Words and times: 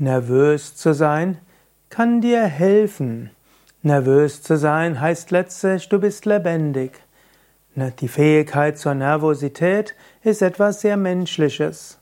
Nervös 0.00 0.76
zu 0.76 0.94
sein 0.94 1.38
kann 1.90 2.20
dir 2.20 2.44
helfen. 2.44 3.30
Nervös 3.82 4.42
zu 4.42 4.56
sein 4.56 5.00
heißt 5.00 5.32
letztlich, 5.32 5.88
du 5.88 5.98
bist 5.98 6.24
lebendig. 6.24 6.92
Die 7.74 8.08
Fähigkeit 8.08 8.78
zur 8.78 8.94
Nervosität 8.94 9.96
ist 10.22 10.40
etwas 10.40 10.82
sehr 10.82 10.96
Menschliches. 10.96 11.98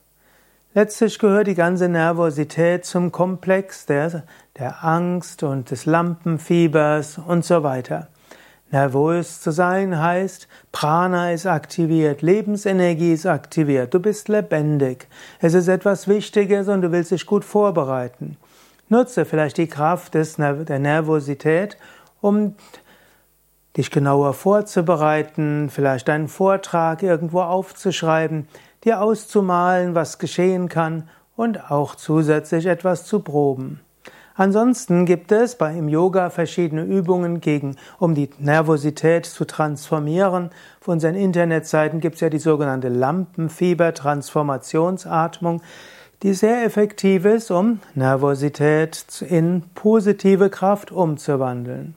Letztlich 0.74 1.18
gehört 1.18 1.46
die 1.46 1.54
ganze 1.54 1.88
Nervosität 1.88 2.84
zum 2.84 3.12
Komplex 3.12 3.86
der, 3.86 4.24
der 4.58 4.84
Angst 4.84 5.42
und 5.42 5.70
des 5.70 5.86
Lampenfiebers 5.86 7.16
und 7.16 7.46
so 7.46 7.62
weiter. 7.62 8.08
Nervös 8.70 9.40
zu 9.40 9.52
sein 9.52 10.00
heißt, 10.00 10.48
Prana 10.72 11.32
ist 11.32 11.46
aktiviert, 11.46 12.22
Lebensenergie 12.22 13.12
ist 13.12 13.26
aktiviert, 13.26 13.94
du 13.94 14.00
bist 14.00 14.28
lebendig. 14.28 15.06
Es 15.40 15.54
ist 15.54 15.68
etwas 15.68 16.08
Wichtiges 16.08 16.68
und 16.68 16.82
du 16.82 16.90
willst 16.90 17.12
dich 17.12 17.26
gut 17.26 17.44
vorbereiten. 17.44 18.36
Nutze 18.88 19.24
vielleicht 19.24 19.58
die 19.58 19.68
Kraft 19.68 20.14
des, 20.14 20.36
der 20.36 20.78
Nervosität, 20.78 21.76
um 22.20 22.54
dich 23.76 23.90
genauer 23.90 24.32
vorzubereiten, 24.32 25.70
vielleicht 25.70 26.08
einen 26.08 26.28
Vortrag 26.28 27.02
irgendwo 27.02 27.42
aufzuschreiben, 27.42 28.48
dir 28.84 29.00
auszumalen, 29.00 29.94
was 29.94 30.18
geschehen 30.18 30.68
kann 30.68 31.08
und 31.36 31.70
auch 31.70 31.94
zusätzlich 31.94 32.66
etwas 32.66 33.04
zu 33.04 33.20
proben. 33.20 33.80
Ansonsten 34.38 35.06
gibt 35.06 35.32
es 35.32 35.56
bei 35.56 35.74
im 35.74 35.88
Yoga 35.88 36.28
verschiedene 36.28 36.84
Übungen 36.84 37.40
gegen, 37.40 37.76
um 37.98 38.14
die 38.14 38.28
Nervosität 38.38 39.24
zu 39.24 39.46
transformieren. 39.46 40.50
Auf 40.80 40.88
unseren 40.88 41.14
Internetseiten 41.14 42.00
gibt 42.00 42.16
es 42.16 42.20
ja 42.20 42.28
die 42.28 42.38
sogenannte 42.38 42.90
Lampenfieber-Transformationsatmung, 42.90 45.62
die 46.22 46.34
sehr 46.34 46.64
effektiv 46.64 47.24
ist, 47.24 47.50
um 47.50 47.80
Nervosität 47.94 49.24
in 49.26 49.62
positive 49.74 50.50
Kraft 50.50 50.92
umzuwandeln. 50.92 51.94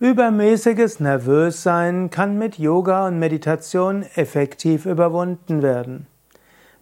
Übermäßiges 0.00 0.98
Nervössein 1.00 2.10
kann 2.10 2.38
mit 2.38 2.58
Yoga 2.58 3.06
und 3.06 3.18
Meditation 3.18 4.04
effektiv 4.14 4.86
überwunden 4.86 5.62
werden. 5.62 6.06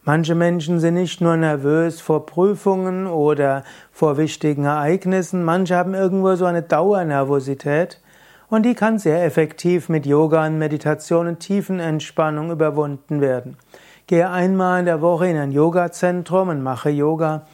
Manche 0.09 0.37
Menschen 0.37 0.79
sind 0.79 0.95
nicht 0.95 1.21
nur 1.21 1.37
nervös 1.37 2.01
vor 2.01 2.27
Prüfungen 2.27 3.09
oder 3.09 3.65
vor 3.91 4.17
wichtigen 4.17 4.65
Ereignissen, 4.65 5.43
manche 5.43 5.75
haben 5.75 5.95
irgendwo 5.95 6.37
so 6.37 6.45
eine 6.45 6.63
Dauernervosität 6.63 8.01
und 8.49 8.65
die 8.65 8.77
kann 8.77 9.01
sehr 9.01 9.25
effektiv 9.25 9.89
mit 9.89 10.07
Yoga 10.07 10.47
und 10.47 10.59
Meditation 10.59 11.27
und 11.27 11.41
Tiefenentspannung 11.41 12.53
überwunden 12.53 13.21
werden. 13.21 13.57
Gehe 14.07 14.31
einmal 14.31 14.79
in 14.79 14.87
der 14.87 15.03
Woche 15.03 15.27
in 15.27 15.37
ein 15.37 15.51
Yoga-Zentrum 15.51 16.51
und 16.51 16.63
mache 16.63 16.91
Yoga. 16.91 17.49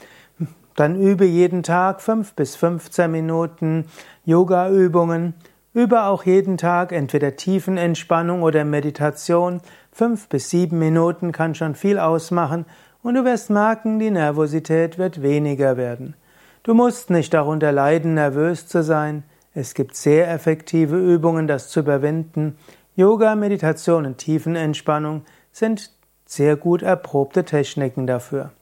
Dann 0.76 1.00
übe 1.00 1.24
jeden 1.24 1.62
Tag 1.62 2.02
fünf 2.02 2.34
bis 2.34 2.54
15 2.56 3.10
Minuten 3.10 3.86
Yoga-Übungen. 4.26 5.32
Übe 5.74 6.04
auch 6.04 6.24
jeden 6.24 6.58
Tag 6.58 6.92
entweder 6.92 7.36
Tiefenentspannung 7.36 8.42
oder 8.42 8.64
Meditation 8.64 9.60
Fünf 9.94 10.28
bis 10.28 10.48
sieben 10.48 10.78
Minuten 10.78 11.32
kann 11.32 11.54
schon 11.54 11.74
viel 11.74 11.98
ausmachen 11.98 12.64
und 13.02 13.14
du 13.14 13.26
wirst 13.26 13.50
merken, 13.50 13.98
die 13.98 14.10
Nervosität 14.10 14.96
wird 14.96 15.20
weniger 15.20 15.76
werden. 15.76 16.14
Du 16.62 16.72
musst 16.72 17.10
nicht 17.10 17.34
darunter 17.34 17.72
leiden, 17.72 18.14
nervös 18.14 18.66
zu 18.66 18.82
sein. 18.82 19.22
Es 19.52 19.74
gibt 19.74 19.94
sehr 19.94 20.30
effektive 20.30 20.96
Übungen, 20.96 21.46
das 21.46 21.68
zu 21.68 21.80
überwinden. 21.80 22.56
Yoga, 22.96 23.34
Meditation 23.34 24.06
und 24.06 24.16
Tiefenentspannung 24.16 25.26
sind 25.52 25.90
sehr 26.24 26.56
gut 26.56 26.80
erprobte 26.80 27.44
Techniken 27.44 28.06
dafür. 28.06 28.52